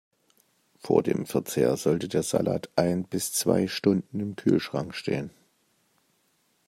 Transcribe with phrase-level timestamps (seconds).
[0.79, 5.29] Vor dem Verzehr sollte der Salat ein bis zwei Stunden im Kühlschrank stehen.